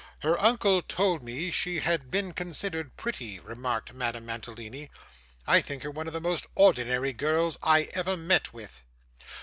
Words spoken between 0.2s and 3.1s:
'Her uncle told me she had been considered